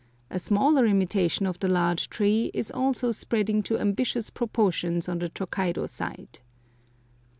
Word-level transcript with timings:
A 0.31 0.39
smaller 0.39 0.87
imitation 0.87 1.45
of 1.45 1.59
the 1.59 1.67
large 1.69 2.09
tree 2.09 2.49
is 2.55 2.71
also 2.71 3.11
spreading 3.11 3.61
to 3.61 3.77
ambitious 3.77 4.31
proportions 4.31 5.07
on 5.07 5.19
the 5.19 5.29
Tokaido 5.29 5.85
side. 5.85 6.39